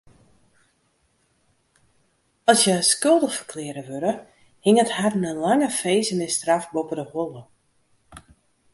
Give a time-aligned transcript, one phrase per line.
[2.51, 4.13] As hja skuldich ferklearre wurde,
[4.65, 7.41] hinget harren in lange finzenisstraf boppe de holle.